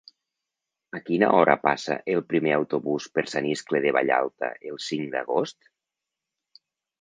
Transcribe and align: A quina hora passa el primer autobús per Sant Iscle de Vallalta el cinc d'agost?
A 0.99 1.01
quina 1.09 1.27
hora 1.41 1.55
passa 1.65 1.97
el 2.13 2.23
primer 2.31 2.53
autobús 2.55 3.07
per 3.19 3.25
Sant 3.35 3.51
Iscle 3.51 3.83
de 3.85 3.93
Vallalta 3.99 4.51
el 4.71 4.81
cinc 4.87 5.13
d'agost? 5.17 5.71